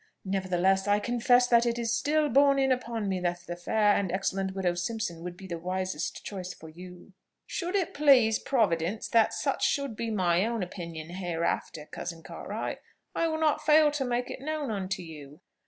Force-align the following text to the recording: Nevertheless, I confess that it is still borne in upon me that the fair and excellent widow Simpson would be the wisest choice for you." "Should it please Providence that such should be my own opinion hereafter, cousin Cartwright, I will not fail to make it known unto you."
Nevertheless, 0.25 0.87
I 0.87 0.97
confess 0.97 1.45
that 1.45 1.63
it 1.67 1.77
is 1.77 1.93
still 1.93 2.27
borne 2.27 2.57
in 2.57 2.71
upon 2.71 3.07
me 3.07 3.19
that 3.19 3.41
the 3.41 3.55
fair 3.55 3.95
and 3.95 4.11
excellent 4.11 4.55
widow 4.55 4.73
Simpson 4.73 5.21
would 5.21 5.37
be 5.37 5.45
the 5.45 5.59
wisest 5.59 6.25
choice 6.25 6.55
for 6.55 6.69
you." 6.69 7.13
"Should 7.45 7.75
it 7.75 7.93
please 7.93 8.39
Providence 8.39 9.07
that 9.09 9.31
such 9.31 9.63
should 9.63 9.95
be 9.95 10.09
my 10.09 10.43
own 10.43 10.63
opinion 10.63 11.11
hereafter, 11.11 11.85
cousin 11.85 12.23
Cartwright, 12.23 12.79
I 13.13 13.27
will 13.27 13.39
not 13.39 13.61
fail 13.61 13.91
to 13.91 14.03
make 14.03 14.31
it 14.31 14.41
known 14.41 14.71
unto 14.71 15.03
you." 15.03 15.39